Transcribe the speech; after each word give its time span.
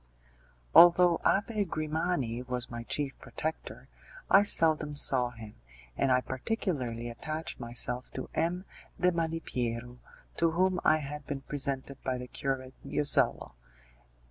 Although 0.73 1.19
Abbé 1.23 1.63
Grimani 1.63 2.41
was 2.41 2.71
my 2.71 2.81
chief 2.81 3.19
protector, 3.19 3.87
I 4.31 4.41
seldom 4.41 4.95
saw 4.95 5.29
him, 5.29 5.53
and 5.95 6.11
I 6.11 6.21
particularly 6.21 7.07
attached 7.07 7.59
myself 7.59 8.09
to 8.13 8.27
M. 8.33 8.65
de 8.99 9.11
Malipiero, 9.11 9.99
to 10.37 10.49
whom 10.53 10.79
I 10.83 10.97
had 10.97 11.27
been 11.27 11.41
presented 11.41 12.01
by 12.01 12.17
the 12.17 12.25
Curate 12.27 12.73
Josello. 12.83 13.51